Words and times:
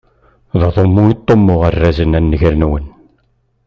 D 0.59 0.61
aḍummu 0.67 1.01
i 1.07 1.15
ṭṭummuɣ 1.19 1.61
arazen 1.67 2.17
a 2.17 2.19
nnger-nwen. 2.23 2.85